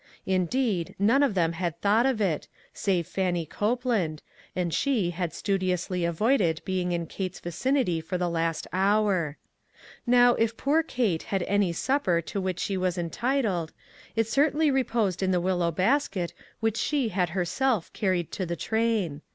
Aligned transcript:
Indeed, 0.25 0.95
none 0.97 1.21
of 1.21 1.35
them 1.35 1.51
had 1.53 1.79
thought 1.79 2.07
of 2.07 2.19
it, 2.19 2.47
save 2.73 3.05
Fannie 3.05 3.45
Copeland, 3.45 4.23
and 4.55 4.73
she 4.73 5.11
had 5.11 5.31
studiously 5.31 6.05
avoided 6.05 6.59
being 6.65 6.91
in 6.91 7.05
Kate's 7.05 7.39
vicinity 7.39 8.01
for 8.01 8.17
the 8.17 8.27
last 8.27 8.65
hour. 8.73 9.37
Now, 10.07 10.33
if 10.33 10.57
poor 10.57 10.81
Kate 10.81 11.21
had 11.29 11.43
any 11.43 11.71
supper 11.71 12.19
to 12.19 12.41
which 12.41 12.61
SOCIETY 12.61 12.63
CIRCLES. 12.63 12.65
8/ 12.65 12.65
she 12.65 12.77
was 12.77 12.97
entitled, 12.97 13.73
it 14.15 14.27
certainly 14.27 14.71
reposed 14.71 15.21
in 15.21 15.29
the 15.29 15.39
willow 15.39 15.69
basket 15.69 16.33
which 16.61 16.77
she 16.77 17.09
had 17.09 17.29
herself 17.37 17.93
car 17.93 18.09
ried 18.09 18.31
to 18.31 18.45
the 18.47 18.55
train. 18.55 19.21